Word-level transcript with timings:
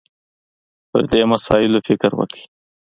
پر 0.89 1.03
دې 1.11 1.21
مسایلو 1.31 1.79
فکر 1.87 2.11
وکړي 2.15 2.43